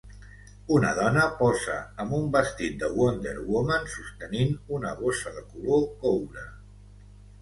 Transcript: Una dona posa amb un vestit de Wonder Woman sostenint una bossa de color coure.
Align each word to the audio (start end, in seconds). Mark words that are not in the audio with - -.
Una 0.75 0.93
dona 0.99 1.25
posa 1.41 1.75
amb 2.05 2.15
un 2.19 2.25
vestit 2.35 2.81
de 2.85 2.89
Wonder 3.01 3.35
Woman 3.51 3.87
sostenint 3.99 4.57
una 4.79 4.95
bossa 5.03 5.35
de 5.37 5.45
color 5.53 5.89
coure. 6.05 6.49